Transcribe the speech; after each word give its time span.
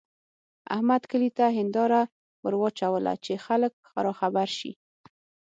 احمد 0.75 1.01
کلي 1.11 1.29
ته 1.37 1.45
هېنداره 1.57 2.01
ور 2.43 2.53
واچوله 2.61 3.13
چې 3.25 3.33
خلګ 3.45 3.71
راخبر 4.05 4.49
شي. 4.57 4.71